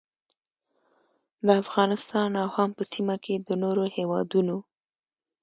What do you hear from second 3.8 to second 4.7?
هیوادونو